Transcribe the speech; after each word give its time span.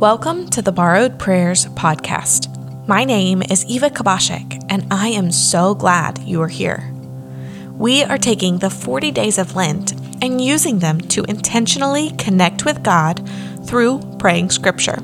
Welcome 0.00 0.48
to 0.52 0.62
the 0.62 0.72
Borrowed 0.72 1.18
Prayers 1.18 1.66
podcast. 1.66 2.48
My 2.88 3.04
name 3.04 3.42
is 3.42 3.66
Eva 3.66 3.90
Kubasiak, 3.90 4.64
and 4.70 4.86
I 4.90 5.08
am 5.08 5.30
so 5.30 5.74
glad 5.74 6.20
you 6.20 6.40
are 6.40 6.48
here. 6.48 6.90
We 7.74 8.02
are 8.04 8.16
taking 8.16 8.56
the 8.56 8.70
40 8.70 9.10
days 9.10 9.36
of 9.36 9.54
Lent 9.54 9.92
and 10.22 10.40
using 10.40 10.78
them 10.78 11.02
to 11.12 11.24
intentionally 11.24 12.12
connect 12.12 12.64
with 12.64 12.82
God 12.82 13.28
through 13.66 14.00
praying 14.18 14.48
scripture. 14.48 14.96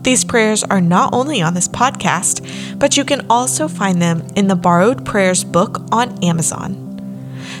These 0.00 0.24
prayers 0.24 0.64
are 0.64 0.80
not 0.80 1.12
only 1.12 1.42
on 1.42 1.52
this 1.52 1.68
podcast, 1.68 2.78
but 2.78 2.96
you 2.96 3.04
can 3.04 3.26
also 3.28 3.68
find 3.68 4.00
them 4.00 4.26
in 4.36 4.48
the 4.48 4.56
Borrowed 4.56 5.04
Prayers 5.04 5.44
book 5.44 5.82
on 5.92 6.24
Amazon. 6.24 6.80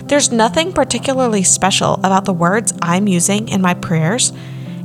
There's 0.04 0.32
nothing 0.32 0.72
particularly 0.72 1.42
special 1.42 2.00
about 2.02 2.24
the 2.24 2.32
words 2.32 2.72
I'm 2.80 3.06
using 3.06 3.50
in 3.50 3.60
my 3.60 3.74
prayers 3.74 4.32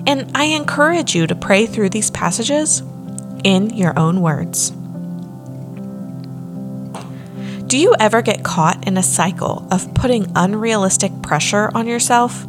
and 0.10 0.32
I 0.34 0.46
encourage 0.46 1.14
you 1.14 1.28
to 1.28 1.36
pray 1.36 1.68
through 1.68 1.89
these 1.89 2.10
passages 2.10 2.82
in 3.43 3.70
your 3.70 3.97
own 3.97 4.21
words. 4.21 4.71
Do 7.68 7.78
you 7.78 7.93
ever 8.00 8.24
get 8.24 8.43
caught 8.43 8.87
in 8.87 8.98
a 8.98 9.04
cycle 9.04 9.68
of 9.70 9.93
putting 9.93 10.32
unrealistic 10.36 11.11
pressure 11.21 11.70
on 11.75 11.86
yourself? 11.86 12.43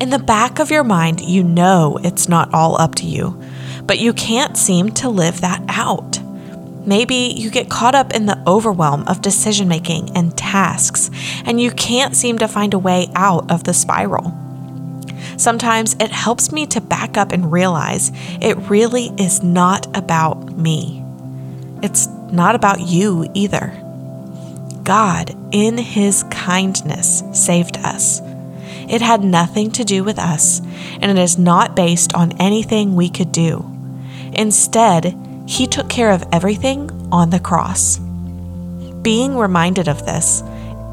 In 0.00 0.10
the 0.10 0.18
back 0.18 0.58
of 0.58 0.72
your 0.72 0.82
mind, 0.82 1.20
you 1.20 1.44
know 1.44 2.00
it's 2.02 2.28
not 2.28 2.52
all 2.52 2.80
up 2.80 2.96
to 2.96 3.06
you, 3.06 3.40
but 3.84 4.00
you 4.00 4.12
can't 4.12 4.56
seem 4.56 4.90
to 4.94 5.08
live 5.08 5.42
that 5.42 5.62
out. 5.68 6.18
Maybe 6.84 7.32
you 7.36 7.48
get 7.48 7.70
caught 7.70 7.94
up 7.94 8.12
in 8.12 8.26
the 8.26 8.42
overwhelm 8.44 9.06
of 9.06 9.22
decision 9.22 9.68
making 9.68 10.16
and 10.16 10.36
tasks, 10.36 11.12
and 11.44 11.60
you 11.60 11.70
can't 11.70 12.16
seem 12.16 12.40
to 12.40 12.48
find 12.48 12.74
a 12.74 12.78
way 12.80 13.06
out 13.14 13.52
of 13.52 13.62
the 13.62 13.72
spiral. 13.72 14.36
Sometimes 15.46 15.94
it 16.00 16.10
helps 16.10 16.50
me 16.50 16.66
to 16.66 16.80
back 16.80 17.16
up 17.16 17.30
and 17.30 17.52
realize 17.52 18.10
it 18.40 18.56
really 18.68 19.12
is 19.16 19.44
not 19.44 19.86
about 19.96 20.58
me. 20.58 21.04
It's 21.84 22.08
not 22.32 22.56
about 22.56 22.80
you 22.80 23.30
either. 23.32 23.72
God, 24.82 25.36
in 25.52 25.78
His 25.78 26.24
kindness, 26.32 27.22
saved 27.32 27.76
us. 27.76 28.20
It 28.88 29.00
had 29.00 29.22
nothing 29.22 29.70
to 29.70 29.84
do 29.84 30.02
with 30.02 30.18
us, 30.18 30.60
and 31.00 31.12
it 31.12 31.16
is 31.16 31.38
not 31.38 31.76
based 31.76 32.12
on 32.12 32.32
anything 32.40 32.96
we 32.96 33.08
could 33.08 33.30
do. 33.30 33.64
Instead, 34.32 35.16
He 35.46 35.68
took 35.68 35.88
care 35.88 36.10
of 36.10 36.24
everything 36.32 36.90
on 37.12 37.30
the 37.30 37.38
cross. 37.38 37.98
Being 39.02 39.38
reminded 39.38 39.86
of 39.86 40.04
this, 40.06 40.42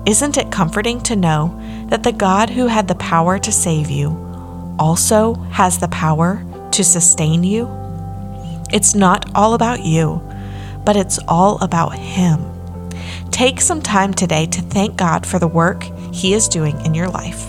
isn't 0.05 0.37
it 0.37 0.51
comforting 0.51 1.01
to 1.01 1.15
know 1.15 1.59
that 1.89 2.03
the 2.03 2.11
God 2.11 2.51
who 2.51 2.67
had 2.67 2.87
the 2.87 2.93
power 2.93 3.39
to 3.39 3.51
save 3.51 3.89
you 3.89 4.23
also 4.79 5.35
has 5.51 5.79
the 5.79 5.87
power 5.87 6.43
to 6.71 6.83
sustain 6.83 7.43
you? 7.43 7.67
It's 8.71 8.95
not 8.95 9.29
all 9.35 9.53
about 9.53 9.83
you, 9.83 10.21
but 10.83 10.95
it's 10.95 11.19
all 11.27 11.59
about 11.61 11.95
Him. 11.95 12.41
Take 13.29 13.61
some 13.61 13.81
time 13.81 14.13
today 14.13 14.45
to 14.47 14.61
thank 14.61 14.97
God 14.97 15.25
for 15.25 15.39
the 15.39 15.47
work 15.47 15.83
He 16.11 16.33
is 16.33 16.47
doing 16.47 16.79
in 16.85 16.93
your 16.93 17.07
life. 17.07 17.47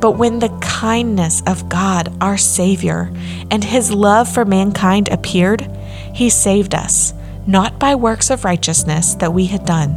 But 0.00 0.12
when 0.12 0.38
the 0.38 0.56
kindness 0.60 1.42
of 1.46 1.68
God, 1.68 2.16
our 2.20 2.36
Savior, 2.36 3.12
and 3.50 3.64
His 3.64 3.90
love 3.90 4.32
for 4.32 4.44
mankind 4.44 5.08
appeared, 5.08 5.62
He 6.14 6.30
saved 6.30 6.74
us, 6.74 7.14
not 7.46 7.78
by 7.78 7.94
works 7.94 8.30
of 8.30 8.44
righteousness 8.44 9.14
that 9.16 9.32
we 9.32 9.46
had 9.46 9.64
done, 9.64 9.96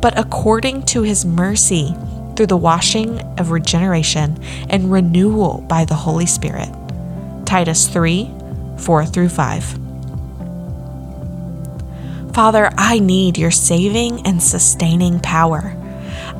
but 0.00 0.18
according 0.18 0.84
to 0.86 1.02
His 1.02 1.24
mercy 1.24 1.94
through 2.36 2.46
the 2.46 2.56
washing 2.56 3.20
of 3.38 3.50
regeneration 3.50 4.42
and 4.68 4.90
renewal 4.90 5.64
by 5.68 5.84
the 5.84 5.94
Holy 5.94 6.26
Spirit. 6.26 6.68
Titus 7.46 7.86
3 7.88 8.30
4 8.78 9.06
through 9.06 9.28
5. 9.28 9.78
Father, 12.34 12.70
I 12.76 12.98
need 12.98 13.38
your 13.38 13.52
saving 13.52 14.26
and 14.26 14.42
sustaining 14.42 15.20
power. 15.20 15.76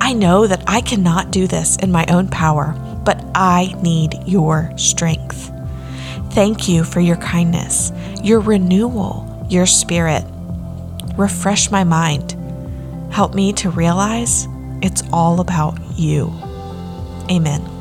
I 0.00 0.12
know 0.12 0.46
that 0.48 0.64
I 0.66 0.80
cannot 0.80 1.30
do 1.30 1.46
this 1.46 1.76
in 1.76 1.92
my 1.92 2.04
own 2.06 2.28
power, 2.28 2.74
but 3.04 3.24
I 3.34 3.74
need 3.80 4.14
your 4.26 4.72
strength. 4.76 5.52
Thank 6.32 6.68
you 6.68 6.82
for 6.82 6.98
your 6.98 7.16
kindness, 7.16 7.92
your 8.22 8.40
renewal, 8.40 9.46
your 9.48 9.66
spirit. 9.66 10.24
Refresh 11.16 11.70
my 11.70 11.84
mind. 11.84 12.32
Help 13.12 13.34
me 13.34 13.52
to 13.52 13.70
realize 13.70 14.48
it's 14.84 15.02
all 15.12 15.40
about 15.40 15.78
you. 15.96 16.30
Amen. 17.30 17.73